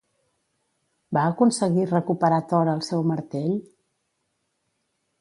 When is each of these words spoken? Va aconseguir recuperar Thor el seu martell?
Va 1.17 1.25
aconseguir 1.33 1.85
recuperar 1.93 2.41
Thor 2.55 2.75
el 2.75 2.83
seu 2.91 3.07
martell? 3.13 3.55